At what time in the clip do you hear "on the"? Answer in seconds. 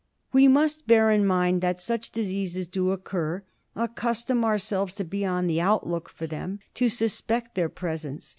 5.23-5.61